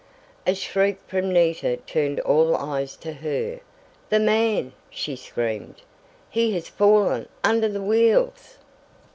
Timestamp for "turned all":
1.77-2.55